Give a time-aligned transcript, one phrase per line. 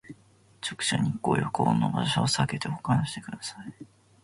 [0.61, 3.85] 直射日光や高温の場所をさけて保管してください